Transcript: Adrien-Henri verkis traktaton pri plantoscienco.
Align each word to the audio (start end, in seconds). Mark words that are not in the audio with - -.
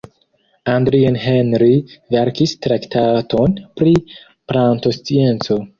Adrien-Henri 0.75 1.69
verkis 2.15 2.57
traktaton 2.67 3.57
pri 3.79 3.97
plantoscienco. 4.09 5.67